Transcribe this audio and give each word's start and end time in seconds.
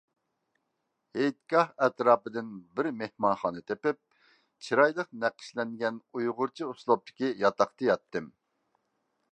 ھېيتگاھ 1.17 1.67
ئەتراپىدىن 1.87 2.49
بىر 2.79 2.89
مېھمانخانا 3.01 3.61
تېپىپ، 3.67 4.01
چىرايلىق 4.69 5.13
نەقىشلەنگەن 5.25 6.01
ئۇيغۇرچە 6.19 6.71
ئۇسلۇبتىكى 6.73 7.33
ياتاقتا 7.47 7.89
ياتتىم. 7.93 8.35